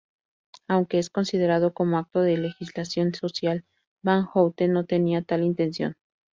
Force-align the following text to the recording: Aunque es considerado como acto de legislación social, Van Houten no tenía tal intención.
Aunque 0.67 0.97
es 0.97 1.11
considerado 1.11 1.75
como 1.75 1.99
acto 1.99 2.21
de 2.21 2.35
legislación 2.35 3.13
social, 3.13 3.65
Van 4.01 4.25
Houten 4.25 4.73
no 4.73 4.85
tenía 4.85 5.21
tal 5.21 5.43
intención. 5.43 5.95